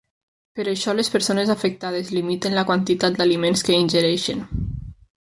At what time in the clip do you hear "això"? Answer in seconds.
0.71-0.95